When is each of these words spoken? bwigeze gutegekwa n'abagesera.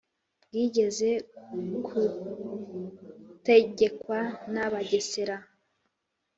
bwigeze 0.45 1.09
gutegekwa 1.85 4.17
n'abagesera. 4.53 5.37